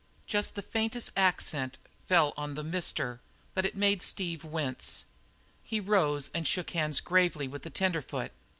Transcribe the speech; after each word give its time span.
Just 0.25 0.55
the 0.55 0.63
faintest 0.63 1.11
accent 1.15 1.77
fell 2.07 2.33
on 2.35 2.55
the 2.55 2.63
"Mr.," 2.63 3.19
but 3.53 3.65
it 3.65 3.75
made 3.75 4.01
Steve 4.01 4.43
wince. 4.43 5.05
He 5.61 5.79
rose 5.79 6.31
and 6.33 6.47
shook 6.47 6.71
hands 6.71 6.99
gravely 6.99 7.47
with 7.47 7.61
the 7.61 7.69
tenderfoot. 7.69 8.31